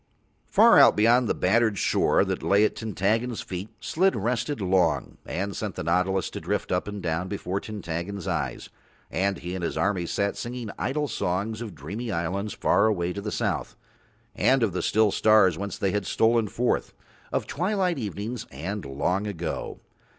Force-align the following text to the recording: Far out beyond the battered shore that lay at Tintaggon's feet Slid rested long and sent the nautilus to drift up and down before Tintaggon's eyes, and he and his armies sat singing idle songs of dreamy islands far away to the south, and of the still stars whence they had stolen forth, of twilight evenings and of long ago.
Far 0.47 0.79
out 0.79 0.95
beyond 0.95 1.27
the 1.27 1.35
battered 1.35 1.77
shore 1.77 2.25
that 2.25 2.41
lay 2.41 2.65
at 2.65 2.75
Tintaggon's 2.75 3.41
feet 3.41 3.69
Slid 3.79 4.15
rested 4.15 4.59
long 4.59 5.17
and 5.27 5.55
sent 5.55 5.75
the 5.75 5.83
nautilus 5.83 6.31
to 6.31 6.41
drift 6.41 6.71
up 6.71 6.87
and 6.87 7.03
down 7.03 7.27
before 7.27 7.59
Tintaggon's 7.59 8.27
eyes, 8.27 8.69
and 9.11 9.37
he 9.37 9.53
and 9.53 9.63
his 9.63 9.77
armies 9.77 10.09
sat 10.09 10.35
singing 10.37 10.71
idle 10.79 11.07
songs 11.07 11.61
of 11.61 11.75
dreamy 11.75 12.11
islands 12.11 12.55
far 12.55 12.87
away 12.87 13.13
to 13.13 13.21
the 13.21 13.31
south, 13.31 13.75
and 14.33 14.63
of 14.63 14.73
the 14.73 14.81
still 14.81 15.11
stars 15.11 15.55
whence 15.55 15.77
they 15.77 15.91
had 15.91 16.07
stolen 16.07 16.47
forth, 16.47 16.95
of 17.31 17.45
twilight 17.45 17.99
evenings 17.99 18.47
and 18.51 18.83
of 18.85 18.89
long 18.97 19.27
ago. 19.27 19.81